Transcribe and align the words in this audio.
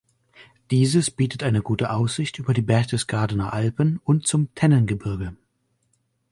Dieses 0.71 1.11
bietet 1.11 1.43
eine 1.43 1.61
gute 1.61 1.91
Aussicht 1.91 2.39
über 2.39 2.55
die 2.55 2.63
Berchtesgadener 2.63 3.53
Alpen 3.53 4.01
und 4.03 4.25
zum 4.25 4.49
Tennengebirge. 4.55 5.37